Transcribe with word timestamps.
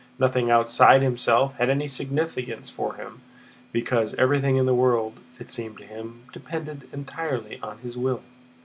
Nothing 0.17 0.49
outside 0.49 1.03
himself 1.03 1.55
had 1.57 1.69
any 1.69 1.87
significance 1.87 2.71
for 2.71 2.95
him, 2.95 3.21
because 3.71 4.15
everything 4.15 4.55
in 4.57 4.65
the 4.65 4.73
world, 4.73 5.19
it 5.39 5.51
seemed 5.51 5.77
to 5.77 5.85
him, 5.85 6.21
depended 6.33 6.89
entirely 6.91 7.59
on 7.61 7.77
his 7.83 7.95
will. 7.97 8.23